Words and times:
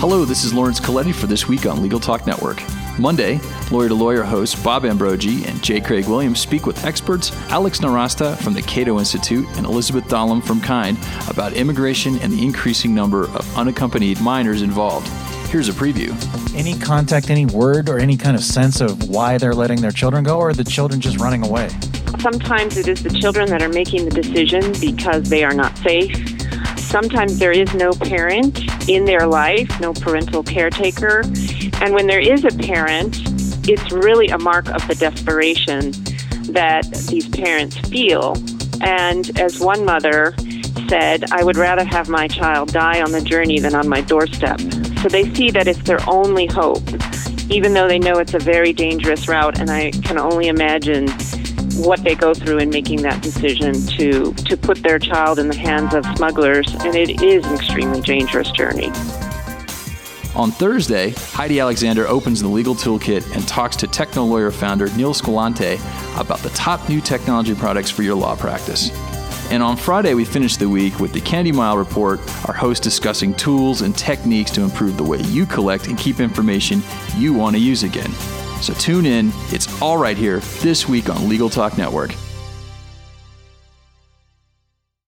Hello, 0.00 0.24
this 0.24 0.44
is 0.44 0.54
Laurence 0.54 0.78
Colletti 0.78 1.12
for 1.12 1.26
This 1.26 1.48
Week 1.48 1.66
on 1.66 1.82
Legal 1.82 1.98
Talk 1.98 2.24
Network. 2.24 2.62
Monday, 3.00 3.40
Lawyer 3.72 3.88
to 3.88 3.94
Lawyer 3.94 4.22
hosts 4.22 4.54
Bob 4.62 4.84
Ambrogi 4.84 5.44
and 5.44 5.60
J. 5.60 5.80
Craig 5.80 6.06
Williams 6.06 6.38
speak 6.38 6.66
with 6.66 6.84
experts 6.84 7.32
Alex 7.50 7.80
Nowrasteh 7.80 8.36
from 8.38 8.54
the 8.54 8.62
Cato 8.62 9.00
Institute 9.00 9.44
and 9.56 9.66
Elizabeth 9.66 10.04
Dallam 10.04 10.40
from 10.40 10.60
Kind 10.60 10.96
about 11.28 11.52
immigration 11.54 12.16
and 12.20 12.32
the 12.32 12.40
increasing 12.40 12.94
number 12.94 13.24
of 13.24 13.58
unaccompanied 13.58 14.20
minors 14.20 14.62
involved. 14.62 15.08
Here's 15.48 15.68
a 15.68 15.72
preview. 15.72 16.14
Any 16.54 16.78
contact, 16.78 17.28
any 17.28 17.46
word, 17.46 17.88
or 17.88 17.98
any 17.98 18.16
kind 18.16 18.36
of 18.36 18.44
sense 18.44 18.80
of 18.80 19.08
why 19.08 19.36
they're 19.36 19.52
letting 19.52 19.80
their 19.80 19.90
children 19.90 20.22
go, 20.22 20.38
or 20.38 20.50
are 20.50 20.54
the 20.54 20.62
children 20.62 21.00
just 21.00 21.18
running 21.18 21.44
away? 21.44 21.70
Sometimes 22.20 22.76
it 22.76 22.86
is 22.86 23.02
the 23.02 23.10
children 23.10 23.48
that 23.50 23.62
are 23.62 23.68
making 23.68 24.04
the 24.04 24.12
decision 24.12 24.60
because 24.80 25.28
they 25.28 25.42
are 25.42 25.54
not 25.54 25.76
safe. 25.78 26.27
Sometimes 26.88 27.38
there 27.38 27.52
is 27.52 27.72
no 27.74 27.92
parent 27.92 28.60
in 28.88 29.04
their 29.04 29.26
life, 29.26 29.68
no 29.78 29.92
parental 29.92 30.42
caretaker. 30.42 31.20
And 31.82 31.92
when 31.92 32.06
there 32.06 32.18
is 32.18 32.46
a 32.46 32.50
parent, 32.50 33.14
it's 33.68 33.92
really 33.92 34.28
a 34.28 34.38
mark 34.38 34.70
of 34.70 34.88
the 34.88 34.94
desperation 34.94 35.92
that 36.50 36.90
these 37.08 37.28
parents 37.28 37.76
feel. 37.90 38.34
And 38.80 39.38
as 39.38 39.60
one 39.60 39.84
mother 39.84 40.34
said, 40.88 41.30
I 41.30 41.44
would 41.44 41.58
rather 41.58 41.84
have 41.84 42.08
my 42.08 42.26
child 42.26 42.72
die 42.72 43.02
on 43.02 43.12
the 43.12 43.20
journey 43.20 43.60
than 43.60 43.74
on 43.74 43.86
my 43.86 44.00
doorstep. 44.00 44.58
So 45.02 45.08
they 45.10 45.32
see 45.34 45.50
that 45.50 45.68
it's 45.68 45.82
their 45.82 46.00
only 46.08 46.46
hope, 46.46 46.88
even 47.50 47.74
though 47.74 47.86
they 47.86 47.98
know 47.98 48.18
it's 48.18 48.32
a 48.32 48.38
very 48.38 48.72
dangerous 48.72 49.28
route. 49.28 49.60
And 49.60 49.70
I 49.70 49.90
can 49.90 50.18
only 50.18 50.48
imagine 50.48 51.08
what 51.78 52.02
they 52.02 52.14
go 52.14 52.34
through 52.34 52.58
in 52.58 52.70
making 52.70 53.02
that 53.02 53.22
decision 53.22 53.74
to, 53.86 54.32
to 54.34 54.56
put 54.56 54.82
their 54.82 54.98
child 54.98 55.38
in 55.38 55.48
the 55.48 55.56
hands 55.56 55.94
of 55.94 56.04
smugglers. 56.16 56.74
And 56.74 56.94
it 56.94 57.22
is 57.22 57.44
an 57.46 57.54
extremely 57.54 58.00
dangerous 58.00 58.50
journey. 58.50 58.90
On 60.34 60.50
Thursday, 60.52 61.10
Heidi 61.10 61.58
Alexander 61.58 62.06
opens 62.06 62.40
the 62.40 62.48
legal 62.48 62.74
toolkit 62.74 63.34
and 63.34 63.46
talks 63.48 63.74
to 63.76 63.86
TechnoLawyer 63.86 64.52
founder 64.52 64.88
Neil 64.94 65.12
Squillante 65.12 65.80
about 66.20 66.38
the 66.40 66.50
top 66.50 66.88
new 66.88 67.00
technology 67.00 67.54
products 67.54 67.90
for 67.90 68.02
your 68.02 68.14
law 68.14 68.36
practice. 68.36 68.90
And 69.50 69.62
on 69.62 69.76
Friday, 69.76 70.12
we 70.12 70.26
finish 70.26 70.56
the 70.56 70.68
week 70.68 71.00
with 71.00 71.12
the 71.12 71.22
Kennedy-Mighell 71.22 71.78
Report, 71.78 72.20
our 72.46 72.54
host 72.54 72.82
discussing 72.82 73.32
tools 73.34 73.80
and 73.80 73.96
techniques 73.96 74.50
to 74.52 74.60
improve 74.60 74.98
the 74.98 75.04
way 75.04 75.18
you 75.22 75.46
collect 75.46 75.86
and 75.86 75.96
keep 75.96 76.20
information 76.20 76.82
you 77.16 77.32
want 77.32 77.56
to 77.56 77.60
use 77.60 77.82
again. 77.82 78.12
So 78.60 78.74
tune 78.74 79.06
in, 79.06 79.32
it's 79.48 79.80
all 79.80 79.98
right 79.98 80.16
here 80.16 80.40
this 80.60 80.88
week 80.88 81.08
on 81.08 81.28
Legal 81.28 81.48
Talk 81.48 81.78
Network. 81.78 82.14